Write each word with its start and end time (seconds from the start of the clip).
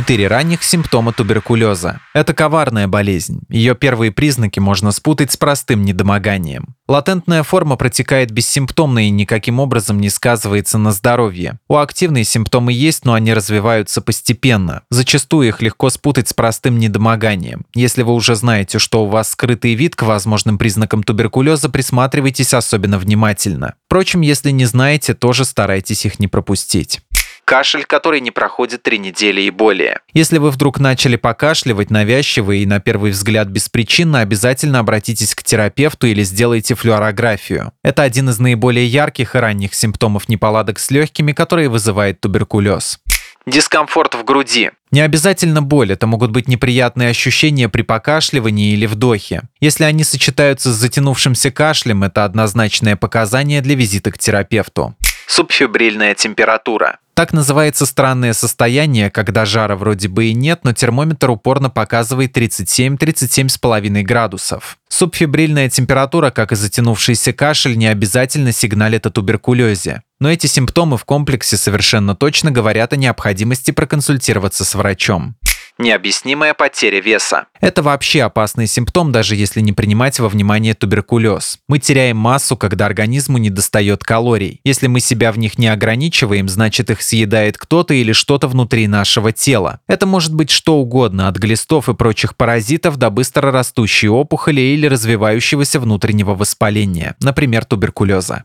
Четыре 0.00 0.28
ранних 0.28 0.62
симптома 0.62 1.12
туберкулеза. 1.12 2.00
Это 2.14 2.32
коварная 2.32 2.88
болезнь. 2.88 3.42
Ее 3.50 3.74
первые 3.74 4.10
признаки 4.10 4.58
можно 4.58 4.92
спутать 4.92 5.30
с 5.30 5.36
простым 5.36 5.84
недомоганием. 5.84 6.74
Латентная 6.88 7.42
форма 7.42 7.76
протекает 7.76 8.30
бессимптомно 8.30 9.06
и 9.06 9.10
никаким 9.10 9.60
образом 9.60 10.00
не 10.00 10.08
сказывается 10.08 10.78
на 10.78 10.92
здоровье. 10.92 11.58
У 11.68 11.76
активной 11.76 12.24
симптомы 12.24 12.72
есть, 12.72 13.04
но 13.04 13.12
они 13.12 13.34
развиваются 13.34 14.00
постепенно. 14.00 14.84
Зачастую 14.88 15.48
их 15.48 15.60
легко 15.60 15.90
спутать 15.90 16.28
с 16.28 16.32
простым 16.32 16.78
недомоганием. 16.78 17.66
Если 17.74 18.02
вы 18.02 18.14
уже 18.14 18.36
знаете, 18.36 18.78
что 18.78 19.04
у 19.04 19.06
вас 19.06 19.28
скрытый 19.28 19.74
вид 19.74 19.96
к 19.96 20.04
возможным 20.04 20.56
признакам 20.56 21.02
туберкулеза, 21.02 21.68
присматривайтесь 21.68 22.54
особенно 22.54 22.98
внимательно. 22.98 23.74
Впрочем, 23.84 24.22
если 24.22 24.50
не 24.50 24.64
знаете, 24.64 25.12
тоже 25.12 25.44
старайтесь 25.44 26.06
их 26.06 26.18
не 26.18 26.26
пропустить 26.26 27.02
кашель, 27.50 27.84
который 27.84 28.20
не 28.20 28.30
проходит 28.30 28.84
три 28.84 28.96
недели 29.00 29.40
и 29.40 29.50
более. 29.50 30.02
Если 30.14 30.38
вы 30.38 30.52
вдруг 30.52 30.78
начали 30.78 31.16
покашливать 31.16 31.90
навязчиво 31.90 32.52
и 32.52 32.64
на 32.64 32.78
первый 32.78 33.10
взгляд 33.10 33.48
беспричинно, 33.48 34.20
обязательно 34.20 34.78
обратитесь 34.78 35.34
к 35.34 35.42
терапевту 35.42 36.06
или 36.06 36.22
сделайте 36.22 36.76
флюорографию. 36.76 37.72
Это 37.82 38.04
один 38.04 38.28
из 38.28 38.38
наиболее 38.38 38.86
ярких 38.86 39.34
и 39.34 39.38
ранних 39.38 39.74
симптомов 39.74 40.28
неполадок 40.28 40.78
с 40.78 40.92
легкими, 40.92 41.32
которые 41.32 41.68
вызывает 41.68 42.20
туберкулез. 42.20 43.00
Дискомфорт 43.46 44.14
в 44.14 44.22
груди. 44.22 44.70
Не 44.92 45.00
обязательно 45.00 45.60
боль, 45.60 45.90
это 45.90 46.06
могут 46.06 46.30
быть 46.30 46.46
неприятные 46.46 47.08
ощущения 47.08 47.68
при 47.68 47.82
покашливании 47.82 48.74
или 48.74 48.86
вдохе. 48.86 49.42
Если 49.58 49.82
они 49.82 50.04
сочетаются 50.04 50.72
с 50.72 50.76
затянувшимся 50.76 51.50
кашлем, 51.50 52.04
это 52.04 52.24
однозначное 52.24 52.94
показание 52.94 53.60
для 53.60 53.74
визита 53.74 54.12
к 54.12 54.18
терапевту. 54.18 54.94
Субфибрильная 55.26 56.14
температура. 56.14 56.98
Так 57.20 57.34
называется 57.34 57.84
странное 57.84 58.32
состояние, 58.32 59.10
когда 59.10 59.44
жара 59.44 59.76
вроде 59.76 60.08
бы 60.08 60.28
и 60.28 60.32
нет, 60.32 60.60
но 60.62 60.72
термометр 60.72 61.28
упорно 61.28 61.68
показывает 61.68 62.34
37-37,5 62.34 64.02
градусов. 64.04 64.78
Субфибрильная 64.88 65.68
температура, 65.68 66.30
как 66.30 66.52
и 66.52 66.56
затянувшийся 66.56 67.34
кашель, 67.34 67.76
не 67.76 67.88
обязательно 67.88 68.52
сигналит 68.52 69.04
о 69.04 69.10
туберкулезе. 69.10 70.02
Но 70.18 70.32
эти 70.32 70.46
симптомы 70.46 70.96
в 70.96 71.04
комплексе 71.04 71.58
совершенно 71.58 72.16
точно 72.16 72.52
говорят 72.52 72.94
о 72.94 72.96
необходимости 72.96 73.70
проконсультироваться 73.70 74.64
с 74.64 74.74
врачом 74.74 75.36
необъяснимая 75.80 76.54
потеря 76.54 77.00
веса. 77.00 77.46
Это 77.60 77.82
вообще 77.82 78.22
опасный 78.22 78.66
симптом, 78.66 79.12
даже 79.12 79.34
если 79.34 79.60
не 79.60 79.72
принимать 79.72 80.20
во 80.20 80.28
внимание 80.28 80.74
туберкулез. 80.74 81.58
Мы 81.68 81.78
теряем 81.78 82.16
массу, 82.16 82.56
когда 82.56 82.86
организму 82.86 83.38
не 83.38 83.50
достает 83.50 84.04
калорий. 84.04 84.60
Если 84.64 84.86
мы 84.86 85.00
себя 85.00 85.32
в 85.32 85.38
них 85.38 85.58
не 85.58 85.68
ограничиваем, 85.68 86.48
значит 86.48 86.90
их 86.90 87.02
съедает 87.02 87.58
кто-то 87.58 87.94
или 87.94 88.12
что-то 88.12 88.48
внутри 88.48 88.86
нашего 88.86 89.32
тела. 89.32 89.80
Это 89.88 90.06
может 90.06 90.34
быть 90.34 90.50
что 90.50 90.76
угодно, 90.76 91.28
от 91.28 91.36
глистов 91.36 91.88
и 91.88 91.94
прочих 91.94 92.36
паразитов 92.36 92.96
до 92.96 93.10
быстро 93.10 93.50
растущей 93.50 94.08
опухоли 94.08 94.60
или 94.60 94.86
развивающегося 94.86 95.80
внутреннего 95.80 96.34
воспаления, 96.34 97.16
например, 97.20 97.64
туберкулеза. 97.64 98.44